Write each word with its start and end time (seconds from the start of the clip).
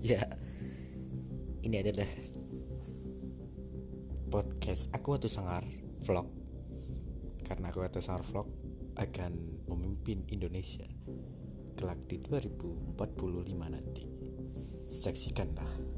Ya, 0.00 0.24
ini 1.60 1.76
adalah 1.76 2.08
podcast 4.32 4.88
aku 4.96 5.20
atau 5.20 5.28
sangar 5.28 5.60
vlog. 6.00 6.24
Karena 7.44 7.68
aku 7.68 7.84
atau 7.84 8.00
sangar 8.00 8.24
vlog 8.24 8.48
akan 8.96 9.60
memimpin 9.68 10.24
Indonesia 10.32 10.88
kelak 11.76 12.00
di 12.08 12.16
2045 12.16 12.96
nanti. 13.68 14.04
Saksikanlah. 14.88 15.89